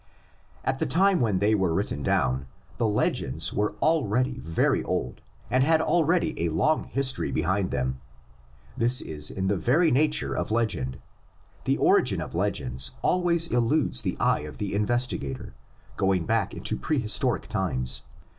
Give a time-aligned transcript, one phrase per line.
[0.63, 5.63] AT the time when they were written down the legends were already very old and
[5.63, 8.01] had already a long history behind them.
[8.75, 10.97] This is in the very nature of legend:
[11.65, 15.53] the origin of legends always eludes the eye of the investigator,
[15.97, 18.01] going back into prehistoric times.